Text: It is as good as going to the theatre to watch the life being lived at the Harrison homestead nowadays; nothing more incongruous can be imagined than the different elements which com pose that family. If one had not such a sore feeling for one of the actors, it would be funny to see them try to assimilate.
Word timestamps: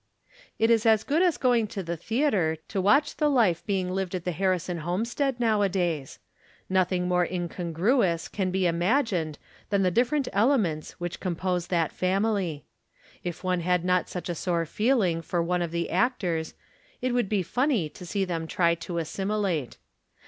It 0.57 0.71
is 0.71 0.87
as 0.87 1.03
good 1.03 1.21
as 1.21 1.37
going 1.37 1.67
to 1.67 1.83
the 1.83 1.95
theatre 1.95 2.57
to 2.69 2.81
watch 2.81 3.17
the 3.17 3.29
life 3.29 3.63
being 3.67 3.91
lived 3.91 4.15
at 4.15 4.25
the 4.25 4.31
Harrison 4.31 4.79
homestead 4.79 5.39
nowadays; 5.39 6.17
nothing 6.67 7.07
more 7.07 7.23
incongruous 7.23 8.27
can 8.27 8.49
be 8.49 8.65
imagined 8.65 9.37
than 9.69 9.83
the 9.83 9.91
different 9.91 10.27
elements 10.33 10.93
which 10.99 11.19
com 11.19 11.35
pose 11.35 11.67
that 11.67 11.91
family. 11.91 12.65
If 13.23 13.43
one 13.43 13.59
had 13.59 13.85
not 13.85 14.09
such 14.09 14.27
a 14.27 14.33
sore 14.33 14.65
feeling 14.65 15.21
for 15.21 15.43
one 15.43 15.61
of 15.61 15.69
the 15.69 15.91
actors, 15.91 16.55
it 16.99 17.13
would 17.13 17.29
be 17.29 17.43
funny 17.43 17.87
to 17.89 18.03
see 18.03 18.25
them 18.25 18.47
try 18.47 18.73
to 18.73 18.97
assimilate. 18.97 19.77